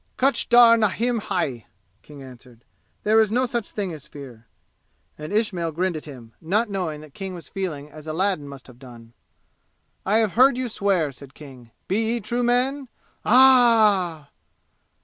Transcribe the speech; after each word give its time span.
"Kutch 0.17 0.49
dar 0.49 0.77
nahin 0.77 1.19
hai!" 1.19 1.67
King 2.01 2.23
answered. 2.23 2.65
"There 3.03 3.19
is 3.19 3.31
no 3.31 3.45
such 3.45 3.69
thing 3.69 3.93
as 3.93 4.07
fear!" 4.07 4.47
and 5.15 5.31
Ismail 5.31 5.71
grinned 5.73 5.95
at 5.95 6.05
him, 6.05 6.33
not 6.41 6.71
knowing 6.71 7.01
that 7.01 7.13
King 7.13 7.35
was 7.35 7.47
feeling 7.47 7.91
as 7.91 8.07
Aladdin 8.07 8.47
must 8.49 8.65
have 8.65 8.79
done. 8.79 9.13
"I 10.03 10.17
have 10.17 10.33
heard 10.33 10.57
you 10.57 10.69
swear," 10.69 11.11
said 11.11 11.35
King; 11.35 11.69
"be 11.87 12.13
ye 12.13 12.19
true 12.19 12.41
men!" 12.41 12.87
"Ah 13.23 14.21
h 14.21 14.25
h!" 14.25 14.31